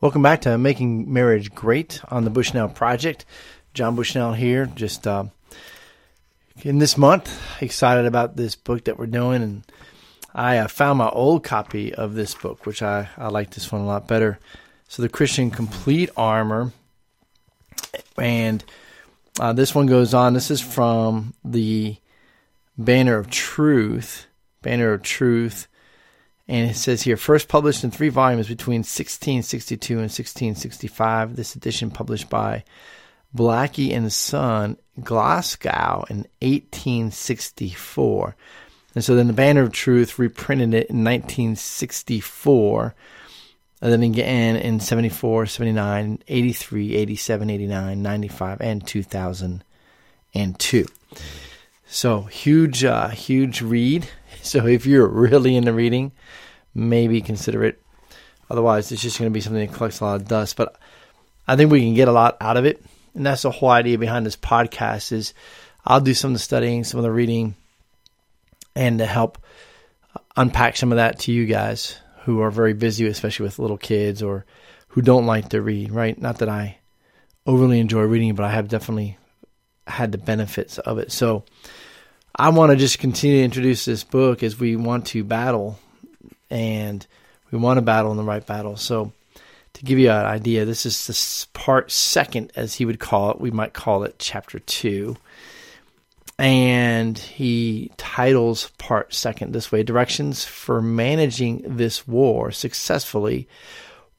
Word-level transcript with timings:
Welcome 0.00 0.22
back 0.22 0.42
to 0.42 0.56
Making 0.56 1.12
Marriage 1.12 1.52
Great 1.52 2.00
on 2.08 2.22
the 2.22 2.30
Bushnell 2.30 2.68
Project. 2.68 3.24
John 3.74 3.96
Bushnell 3.96 4.32
here. 4.32 4.66
Just 4.66 5.08
uh, 5.08 5.24
in 6.62 6.78
this 6.78 6.96
month, 6.96 7.36
excited 7.60 8.06
about 8.06 8.36
this 8.36 8.54
book 8.54 8.84
that 8.84 8.96
we're 8.96 9.06
doing, 9.06 9.42
and 9.42 9.62
I 10.32 10.58
uh, 10.58 10.68
found 10.68 10.98
my 10.98 11.08
old 11.08 11.42
copy 11.42 11.92
of 11.92 12.14
this 12.14 12.32
book, 12.32 12.64
which 12.64 12.80
I 12.80 13.08
I 13.16 13.26
like 13.26 13.50
this 13.50 13.72
one 13.72 13.80
a 13.80 13.86
lot 13.86 14.06
better. 14.06 14.38
So 14.86 15.02
the 15.02 15.08
Christian 15.08 15.50
Complete 15.50 16.10
Armor, 16.16 16.70
and 18.16 18.62
uh, 19.40 19.52
this 19.52 19.74
one 19.74 19.86
goes 19.86 20.14
on. 20.14 20.32
This 20.32 20.52
is 20.52 20.60
from 20.60 21.34
the 21.44 21.96
Banner 22.78 23.16
of 23.16 23.30
Truth. 23.30 24.28
Banner 24.62 24.92
of 24.92 25.02
Truth 25.02 25.66
and 26.48 26.70
it 26.70 26.76
says 26.76 27.02
here, 27.02 27.18
first 27.18 27.48
published 27.48 27.84
in 27.84 27.90
three 27.90 28.08
volumes 28.08 28.48
between 28.48 28.78
1662 28.78 29.94
and 29.94 30.04
1665. 30.04 31.36
This 31.36 31.54
edition 31.54 31.90
published 31.90 32.30
by 32.30 32.64
Blackie 33.36 33.94
and 33.94 34.10
Son, 34.10 34.78
Glasgow 35.02 36.06
in 36.08 36.26
1864. 36.40 38.34
And 38.94 39.04
so 39.04 39.14
then 39.14 39.26
the 39.26 39.34
Banner 39.34 39.62
of 39.62 39.72
Truth 39.72 40.18
reprinted 40.18 40.72
it 40.72 40.88
in 40.88 41.04
1964. 41.04 42.94
And 43.82 43.92
then 43.92 44.02
again 44.02 44.56
in 44.56 44.80
74, 44.80 45.44
79, 45.44 46.22
83, 46.26 46.96
87, 46.96 47.50
89, 47.50 48.02
95, 48.02 48.60
and 48.62 48.86
2002. 48.86 50.86
So 51.90 52.22
huge, 52.24 52.84
uh, 52.84 53.08
huge 53.08 53.62
read. 53.62 54.08
So 54.40 54.66
if 54.66 54.86
you're 54.86 55.06
really 55.06 55.56
into 55.56 55.74
reading, 55.74 56.12
maybe 56.74 57.20
consider 57.20 57.64
it. 57.64 57.82
Otherwise, 58.48 58.90
it's 58.92 59.02
just 59.02 59.18
going 59.18 59.30
to 59.30 59.34
be 59.34 59.42
something 59.42 59.66
that 59.66 59.76
collects 59.76 60.00
a 60.00 60.04
lot 60.04 60.16
of 60.16 60.28
dust. 60.28 60.56
But 60.56 60.76
I 61.46 61.56
think 61.56 61.70
we 61.70 61.80
can 61.80 61.92
get 61.92 62.08
a 62.08 62.12
lot 62.12 62.38
out 62.40 62.56
of 62.56 62.64
it, 62.64 62.82
and 63.14 63.26
that's 63.26 63.42
the 63.42 63.50
whole 63.50 63.68
idea 63.68 63.98
behind 63.98 64.24
this 64.24 64.36
podcast. 64.36 65.12
Is 65.12 65.34
I'll 65.84 66.00
do 66.00 66.14
some 66.14 66.30
of 66.30 66.34
the 66.36 66.38
studying, 66.38 66.84
some 66.84 66.98
of 66.98 67.04
the 67.04 67.12
reading, 67.12 67.56
and 68.74 69.00
to 69.00 69.06
help 69.06 69.38
unpack 70.36 70.76
some 70.76 70.92
of 70.92 70.96
that 70.96 71.18
to 71.20 71.32
you 71.32 71.44
guys 71.44 71.98
who 72.22 72.40
are 72.40 72.50
very 72.50 72.72
busy, 72.72 73.06
especially 73.06 73.44
with 73.44 73.58
little 73.58 73.76
kids 73.76 74.22
or 74.22 74.46
who 74.88 75.02
don't 75.02 75.26
like 75.26 75.50
to 75.50 75.60
read. 75.60 75.90
Right? 75.90 76.18
Not 76.18 76.38
that 76.38 76.48
I 76.48 76.78
overly 77.44 77.80
enjoy 77.80 78.02
reading, 78.02 78.34
but 78.34 78.46
I 78.46 78.52
have 78.52 78.68
definitely 78.68 79.17
had 79.88 80.12
the 80.12 80.18
benefits 80.18 80.78
of 80.78 80.98
it. 80.98 81.10
So 81.12 81.44
I 82.34 82.50
want 82.50 82.70
to 82.70 82.76
just 82.76 82.98
continue 82.98 83.38
to 83.38 83.44
introduce 83.44 83.84
this 83.84 84.04
book 84.04 84.42
as 84.42 84.58
we 84.58 84.76
want 84.76 85.06
to 85.06 85.24
battle 85.24 85.78
and 86.50 87.06
we 87.50 87.58
want 87.58 87.78
to 87.78 87.82
battle 87.82 88.10
in 88.10 88.16
the 88.16 88.22
right 88.22 88.44
battle. 88.44 88.76
So, 88.76 89.12
to 89.74 89.84
give 89.84 89.98
you 89.98 90.10
an 90.10 90.26
idea, 90.26 90.64
this 90.64 90.86
is 90.86 91.06
the 91.06 91.58
part 91.58 91.90
second, 91.90 92.52
as 92.56 92.74
he 92.74 92.84
would 92.84 92.98
call 92.98 93.30
it. 93.30 93.40
We 93.40 93.50
might 93.50 93.72
call 93.74 94.02
it 94.04 94.16
chapter 94.18 94.58
two. 94.58 95.16
And 96.38 97.18
he 97.18 97.90
titles 97.96 98.70
part 98.78 99.12
second 99.12 99.52
this 99.52 99.72
way 99.72 99.82
Directions 99.82 100.44
for 100.44 100.80
Managing 100.80 101.62
This 101.66 102.06
War 102.06 102.52
Successfully 102.52 103.48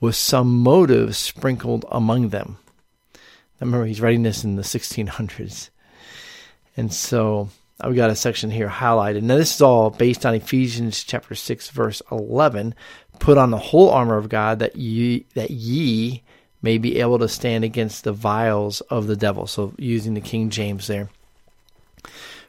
with 0.00 0.14
Some 0.14 0.62
Motives 0.62 1.18
Sprinkled 1.18 1.84
Among 1.90 2.30
Them. 2.30 2.58
I 3.60 3.64
remember 3.64 3.86
he's 3.86 4.00
writing 4.00 4.22
this 4.22 4.44
in 4.44 4.56
the 4.56 4.62
1600s. 4.62 5.70
And 6.76 6.92
so 6.92 7.48
I've 7.80 7.96
got 7.96 8.10
a 8.10 8.16
section 8.16 8.50
here 8.50 8.68
highlighted. 8.68 9.22
Now, 9.22 9.36
this 9.36 9.54
is 9.54 9.60
all 9.60 9.90
based 9.90 10.24
on 10.24 10.34
Ephesians 10.34 11.04
chapter 11.04 11.34
6, 11.34 11.70
verse 11.70 12.02
11. 12.10 12.74
Put 13.18 13.38
on 13.38 13.50
the 13.50 13.58
whole 13.58 13.90
armor 13.90 14.16
of 14.16 14.28
God 14.28 14.58
that 14.58 14.76
ye, 14.76 15.26
that 15.34 15.50
ye 15.50 16.22
may 16.62 16.78
be 16.78 17.00
able 17.00 17.18
to 17.18 17.28
stand 17.28 17.64
against 17.64 18.04
the 18.04 18.12
wiles 18.12 18.82
of 18.82 19.06
the 19.06 19.16
devil. 19.16 19.46
So, 19.46 19.74
using 19.78 20.14
the 20.14 20.20
King 20.20 20.50
James 20.50 20.86
there, 20.86 21.08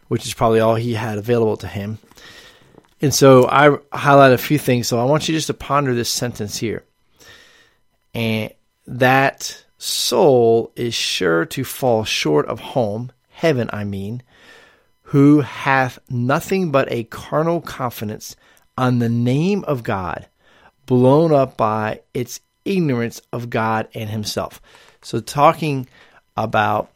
which 0.08 0.26
is 0.26 0.34
probably 0.34 0.60
all 0.60 0.76
he 0.76 0.94
had 0.94 1.18
available 1.18 1.58
to 1.58 1.68
him. 1.68 2.00
And 3.02 3.14
so, 3.14 3.48
I 3.48 3.78
highlight 3.94 4.32
a 4.34 4.38
few 4.38 4.58
things. 4.58 4.88
So, 4.88 5.00
I 5.00 5.06
want 5.06 5.28
you 5.28 5.36
just 5.36 5.48
to 5.48 5.54
ponder 5.54 5.94
this 5.94 6.10
sentence 6.10 6.58
here. 6.58 6.84
And 8.14 8.52
that 8.88 9.64
soul 9.88 10.72
is 10.76 10.94
sure 10.94 11.46
to 11.46 11.64
fall 11.64 12.04
short 12.04 12.46
of 12.48 12.60
home, 12.60 13.12
heaven, 13.30 13.70
I 13.74 13.84
mean 13.84 14.24
who 15.08 15.40
hath 15.40 16.00
nothing 16.10 16.70
but 16.70 16.92
a 16.92 17.06
carnal 17.06 17.62
confidence 17.62 18.36
on 18.78 19.00
the 19.00 19.08
name 19.08 19.64
of 19.66 19.82
God, 19.82 20.28
blown 20.86 21.32
up 21.32 21.56
by 21.56 22.02
its 22.14 22.42
ignorance 22.66 23.22
of 23.32 23.50
God 23.50 23.88
and 23.94 24.10
Himself. 24.10 24.62
So, 25.02 25.22
talking 25.22 25.88
about, 26.36 26.90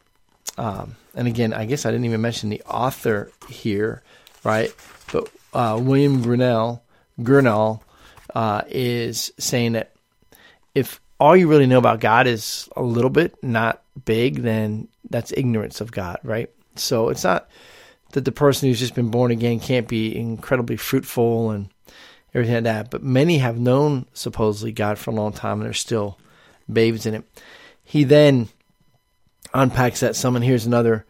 um, 0.58 0.96
and 1.14 1.26
again, 1.26 1.54
I 1.54 1.64
guess 1.64 1.86
I 1.86 1.90
didn't 1.90 2.04
even 2.04 2.20
mention 2.20 2.50
the 2.50 2.60
author 2.64 3.32
here, 3.48 4.02
right? 4.44 4.74
But 5.10 5.30
uh, 5.54 5.80
William 5.80 6.22
Gurnall, 6.22 6.82
Gurnall 7.18 7.80
uh, 8.34 8.60
is 8.68 9.32
saying 9.38 9.72
that 9.72 9.92
if 10.74 11.00
all 11.18 11.36
you 11.36 11.48
really 11.48 11.66
know 11.66 11.78
about 11.78 12.00
God 12.00 12.26
is 12.26 12.68
a 12.76 12.82
little 12.82 13.10
bit, 13.10 13.34
not 13.42 13.82
big, 14.04 14.42
then 14.42 14.88
that's 15.08 15.32
ignorance 15.32 15.80
of 15.80 15.92
God, 15.92 16.18
right? 16.22 16.50
So 16.76 17.08
it's 17.08 17.24
not 17.24 17.48
that 18.12 18.24
the 18.24 18.32
person 18.32 18.68
who's 18.68 18.80
just 18.80 18.94
been 18.94 19.10
born 19.10 19.30
again 19.30 19.60
can't 19.60 19.88
be 19.88 20.16
incredibly 20.16 20.76
fruitful 20.76 21.50
and 21.50 21.68
everything 22.34 22.54
like 22.56 22.64
that. 22.64 22.90
But 22.90 23.02
many 23.02 23.38
have 23.38 23.58
known 23.58 24.06
supposedly 24.12 24.72
God 24.72 24.98
for 24.98 25.10
a 25.10 25.14
long 25.14 25.32
time 25.32 25.60
and 25.60 25.66
they're 25.66 25.74
still 25.74 26.18
babes 26.70 27.06
in 27.06 27.14
it. 27.14 27.24
He 27.84 28.04
then 28.04 28.48
unpacks 29.54 30.00
that 30.00 30.16
some, 30.16 30.36
and 30.36 30.44
here's 30.44 30.66
another 30.66 31.04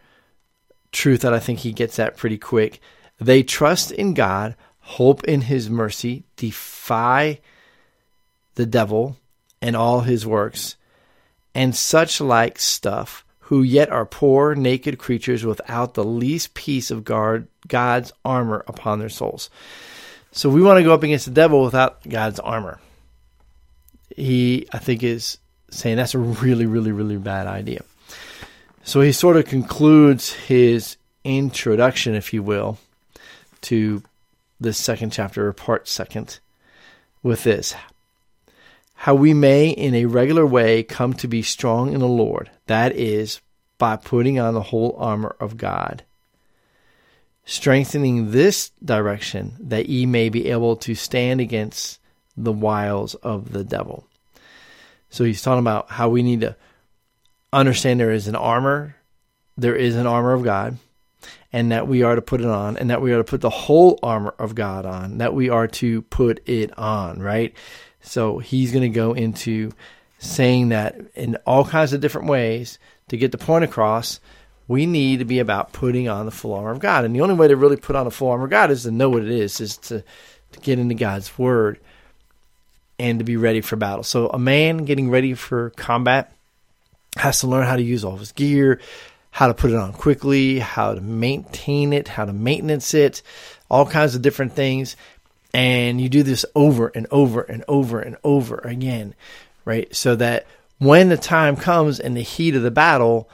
truth 0.91 1.23
that 1.23 1.35
I 1.35 1.39
think 1.39 1.61
he 1.61 1.73
gets 1.73 1.99
at 1.99 2.17
pretty 2.17 2.39
quick. 2.39 2.81
They 3.21 3.43
trust 3.43 3.93
in 3.93 4.15
God, 4.15 4.57
hope 4.81 5.25
in 5.25 5.43
his 5.43 5.71
mercy, 5.71 6.25
defy 6.37 7.41
the 8.55 8.67
devil 8.67 9.17
and 9.63 9.77
all 9.77 10.01
his 10.01 10.27
works, 10.27 10.77
and 11.55 11.75
such 11.75 12.21
like 12.21 12.59
stuff 12.59 13.25
who 13.47 13.63
yet 13.63 13.91
are 13.91 14.05
poor, 14.05 14.55
naked 14.55 14.99
creatures 14.99 15.45
without 15.45 15.95
the 15.95 16.05
least 16.05 16.55
piece 16.55 16.91
of 16.91 17.05
guard, 17.05 17.47
God's 17.69 18.13
armor 18.25 18.65
upon 18.67 18.99
their 18.99 19.09
souls. 19.09 19.51
So 20.33 20.51
we 20.51 20.63
want 20.63 20.79
to 20.79 20.85
go 20.85 20.95
up 20.95 21.03
against 21.03 21.27
the 21.27 21.33
devil 21.33 21.63
without 21.63 22.07
God's 22.09 22.41
armor. 22.41 22.81
He, 24.17 24.67
I 24.73 24.79
think, 24.79 25.03
is 25.03 25.39
saying 25.71 25.97
that's 25.97 26.15
a 26.15 26.19
really, 26.19 26.67
really, 26.67 26.93
really 26.93 27.19
bad 27.19 27.47
idea. 27.47 27.83
So 28.85 29.01
he 29.01 29.13
sort 29.13 29.37
of 29.37 29.45
concludes 29.45 30.33
his 30.33 30.97
introduction, 31.23 32.15
if 32.15 32.33
you 32.33 32.43
will, 32.43 32.79
to 33.63 34.03
this 34.61 34.79
second 34.79 35.13
chapter, 35.13 35.47
or 35.47 35.53
part 35.53 35.89
second, 35.89 36.41
with 37.23 37.45
this 37.45 37.75
how 39.03 39.17
we 39.17 39.35
may 39.35 39.69
in 39.69 39.97
a 39.97 40.05
regular 40.05 40.47
way 40.47 40.81
come 40.85 41.13
to 41.13 41.27
be 41.27 41.43
strong 41.43 41.93
in 41.93 41.99
the 41.99 42.07
Lord. 42.07 42.49
That 42.69 42.95
is, 42.95 43.41
by 43.77 43.97
putting 43.97 44.39
on 44.39 44.55
the 44.55 44.63
whole 44.63 44.95
armor 44.97 45.35
of 45.41 45.57
God, 45.57 46.05
strengthening 47.45 48.31
this 48.31 48.71
direction 48.85 49.57
that 49.59 49.89
ye 49.89 50.07
may 50.07 50.29
be 50.29 50.51
able 50.51 50.77
to 50.77 50.95
stand 50.95 51.41
against 51.41 51.99
the 52.37 52.53
wiles 52.53 53.17
of 53.17 53.51
the 53.51 53.65
devil. 53.65 54.07
So 55.11 55.25
he's 55.25 55.43
talking 55.43 55.59
about 55.59 55.91
how 55.91 56.09
we 56.09 56.23
need 56.23 56.43
to 56.43 56.55
understand 57.53 57.99
there 57.99 58.13
is 58.13 58.29
an 58.29 58.37
armor, 58.37 58.95
there 59.57 59.75
is 59.75 59.97
an 59.97 60.07
armor 60.07 60.33
of 60.33 60.45
God, 60.45 60.79
and 61.53 61.71
that 61.73 61.87
we 61.87 62.03
are 62.03 62.15
to 62.15 62.23
put 62.23 62.41
it 62.41 62.47
on, 62.47 62.77
and 62.77 62.91
that 62.91 63.03
we 63.03 63.13
are 63.13 63.19
to 63.19 63.25
put 63.25 63.41
the 63.41 63.51
whole 63.51 63.99
armor 64.03 64.35
of 64.39 64.55
God 64.55 64.87
on, 64.87 65.19
that 65.19 65.35
we 65.35 65.51
are 65.51 65.67
to 65.69 66.03
put 66.03 66.41
it 66.49 66.77
on, 66.79 67.21
right? 67.21 67.55
So 68.01 68.39
he's 68.39 68.73
going 68.73 68.83
to 68.83 68.89
go 68.89 69.13
into 69.13 69.73
saying 70.19 70.71
that 70.71 70.97
in 71.15 71.37
all 71.47 71.65
kinds 71.65 71.93
of 71.93 72.01
different 72.01 72.29
ways 72.29 72.79
to 73.09 73.17
get 73.17 73.33
the 73.33 73.39
point 73.39 73.65
across. 73.65 74.21
We 74.69 74.87
need 74.87 75.19
to 75.19 75.25
be 75.25 75.41
about 75.41 75.73
putting 75.73 76.09
on 76.09 76.25
the 76.25 76.33
full 76.33 76.55
armor 76.55 76.71
of 76.71 76.79
God. 76.79 77.05
And 77.05 77.15
the 77.15 77.21
only 77.21 77.35
way 77.35 77.49
to 77.49 77.57
really 77.57 77.77
put 77.77 77.97
on 77.97 78.05
the 78.05 78.11
full 78.11 78.31
armor 78.31 78.45
of 78.45 78.51
God 78.51 78.71
is 78.71 78.85
to 78.85 78.91
know 78.91 79.11
what 79.11 79.23
it 79.23 79.31
is, 79.31 79.61
is 79.61 79.77
to, 79.79 80.03
to 80.53 80.61
get 80.61 80.79
into 80.79 80.95
God's 80.95 81.37
word 81.37 81.79
and 82.99 83.19
to 83.19 83.25
be 83.25 83.37
ready 83.37 83.61
for 83.61 83.77
battle. 83.77 84.05
So 84.05 84.29
a 84.29 84.39
man 84.39 84.85
getting 84.85 85.11
ready 85.11 85.35
for 85.35 85.71
combat 85.71 86.33
has 87.17 87.41
to 87.41 87.49
learn 87.49 87.67
how 87.67 87.77
to 87.77 87.83
use 87.83 88.05
all 88.05 88.15
of 88.15 88.21
his 88.21 88.33
gear, 88.33 88.81
how 89.33 89.49
to 89.49 89.55
put 89.55 89.71
it 89.71 89.77
on 89.77 89.95
quickly, 89.95 90.59
how 90.59 90.95
to 90.95 91.01
maintain 91.01 91.95
it, 91.95 92.07
how 92.07 92.27
to 92.27 92.33
maintenance 92.35 92.93
it, 92.93 93.23
all 93.71 93.87
kinds 93.87 94.15
of 94.15 94.21
different 94.21 94.53
things. 94.53 94.95
And 95.55 96.01
you 96.01 96.11
do 96.11 96.23
this 96.23 96.45
over 96.55 96.89
and 96.95 97.07
over 97.11 97.41
and 97.41 97.65
over 97.67 97.99
and 97.99 98.17
over 98.23 98.59
again, 98.59 99.15
right? 99.65 99.95
So 99.97 100.17
that 100.17 100.47
when 100.79 101.09
the 101.09 101.17
time 101.17 101.57
comes 101.57 101.99
in 101.99 102.13
the 102.13 102.21
heat 102.21 102.55
of 102.55 102.63
the 102.63 102.71
battle, 102.71 103.29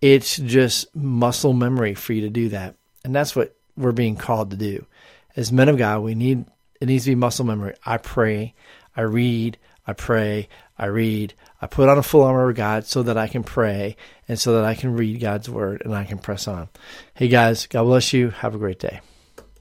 it's 0.00 0.36
just 0.36 0.94
muscle 0.94 1.52
memory 1.52 1.94
for 1.94 2.12
you 2.12 2.22
to 2.22 2.30
do 2.30 2.48
that. 2.48 2.74
And 3.04 3.14
that's 3.14 3.36
what 3.36 3.54
we're 3.76 3.92
being 3.92 4.16
called 4.16 4.50
to 4.50 4.56
do. 4.56 4.86
As 5.36 5.52
men 5.52 5.68
of 5.68 5.78
God, 5.78 6.02
we 6.02 6.16
need 6.16 6.46
it 6.80 6.86
needs 6.86 7.04
to 7.04 7.12
be 7.12 7.14
muscle 7.14 7.46
memory. 7.46 7.74
I 7.86 7.98
pray, 7.98 8.54
I 8.96 9.02
read, 9.02 9.56
I 9.86 9.92
pray, 9.92 10.48
I 10.78 10.86
read, 10.86 11.34
I 11.60 11.66
put 11.66 11.88
on 11.88 11.98
a 11.98 12.02
full 12.02 12.22
armor 12.22 12.50
of 12.50 12.56
God 12.56 12.84
so 12.84 13.02
that 13.02 13.18
I 13.18 13.28
can 13.28 13.42
pray 13.42 13.96
and 14.28 14.38
so 14.38 14.54
that 14.54 14.64
I 14.64 14.74
can 14.74 14.96
read 14.96 15.20
God's 15.20 15.48
word 15.48 15.82
and 15.84 15.94
I 15.94 16.04
can 16.04 16.18
press 16.18 16.48
on. 16.48 16.68
Hey 17.14 17.28
guys, 17.28 17.66
God 17.66 17.84
bless 17.84 18.12
you. 18.12 18.30
Have 18.30 18.54
a 18.54 18.58
great 18.58 18.78
day. 18.78 19.00